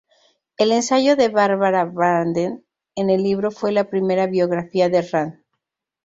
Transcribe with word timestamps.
El 0.57 0.71
ensayo 0.71 1.15
de 1.15 1.29
Barbara 1.29 1.85
Branden 1.85 2.65
en 2.95 3.11
el 3.11 3.21
libro 3.21 3.51
fue 3.51 3.71
la 3.71 3.87
primera 3.87 4.25
biografía 4.25 4.89
de 4.89 5.03
Rand. 5.03 5.43